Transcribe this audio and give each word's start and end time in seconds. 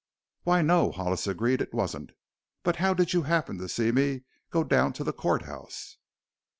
"Why, 0.41 0.63
no," 0.63 0.91
Hollis 0.91 1.27
agreed, 1.27 1.61
"it 1.61 1.75
wasn't. 1.75 2.13
But 2.63 2.77
how 2.77 2.95
did 2.95 3.13
you 3.13 3.21
happen 3.21 3.59
to 3.59 3.69
see 3.69 3.91
me 3.91 4.23
go 4.49 4.63
down 4.63 4.93
to 4.93 5.03
the 5.03 5.13
court 5.13 5.43
house?" 5.43 5.97